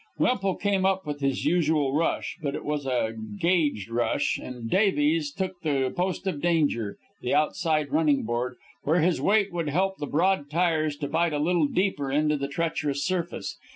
[0.17, 5.31] Wemple came up with his usual rush, but it was a gauged rush; and Davies
[5.31, 10.07] took the post of danger, the outside running board, where his weight would help the
[10.07, 13.59] broad tires to bite a little deeper into the treacherous surface.